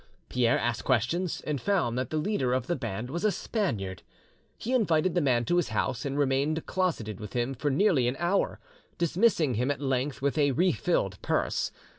Pierre 0.29 0.57
asked 0.57 0.83
questions, 0.83 1.41
and 1.41 1.61
found 1.61 1.95
that 1.95 2.09
the 2.09 2.17
leader 2.17 2.53
of 2.53 2.65
the 2.65 2.75
band 2.75 3.11
was 3.11 3.23
a 3.23 3.31
Spaniard. 3.31 4.01
He 4.57 4.73
invited 4.73 5.13
the 5.13 5.21
man 5.21 5.45
to 5.45 5.57
his 5.57 5.69
own 5.69 5.75
house, 5.75 6.05
and 6.05 6.17
remained 6.17 6.65
closeted 6.65 7.19
with 7.19 7.33
him 7.33 7.53
for 7.53 7.69
nearly 7.69 8.07
an 8.07 8.15
hour, 8.17 8.59
dismissing 8.97 9.53
him 9.53 9.69
at 9.69 9.79
length 9.79 10.19
with 10.19 10.39
a 10.39 10.53
refilled 10.53 11.21
purse. 11.21 11.69